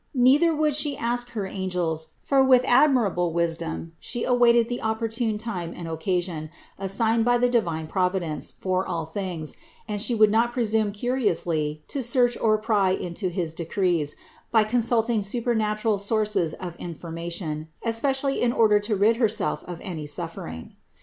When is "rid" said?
18.95-19.17